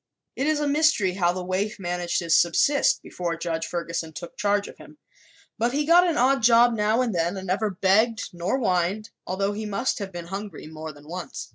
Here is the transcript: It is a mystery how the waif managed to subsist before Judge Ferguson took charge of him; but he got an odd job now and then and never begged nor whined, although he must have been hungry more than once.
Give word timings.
It 0.35 0.47
is 0.47 0.59
a 0.59 0.67
mystery 0.67 1.13
how 1.13 1.31
the 1.31 1.45
waif 1.45 1.77
managed 1.77 2.17
to 2.17 2.31
subsist 2.31 3.03
before 3.03 3.37
Judge 3.37 3.67
Ferguson 3.67 4.13
took 4.13 4.35
charge 4.35 4.67
of 4.67 4.79
him; 4.79 4.97
but 5.59 5.73
he 5.73 5.85
got 5.85 6.07
an 6.07 6.17
odd 6.17 6.41
job 6.41 6.73
now 6.73 7.03
and 7.03 7.13
then 7.13 7.37
and 7.37 7.45
never 7.45 7.69
begged 7.69 8.29
nor 8.33 8.57
whined, 8.57 9.11
although 9.27 9.53
he 9.53 9.67
must 9.67 9.99
have 9.99 10.11
been 10.11 10.25
hungry 10.33 10.65
more 10.65 10.91
than 10.91 11.07
once. 11.07 11.49